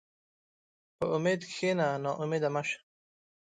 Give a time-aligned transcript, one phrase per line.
[0.97, 2.77] په امید کښېنه، ناامیده مه شه.